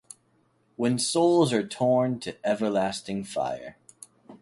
[0.77, 3.77] When souls are torn to everlasting fire.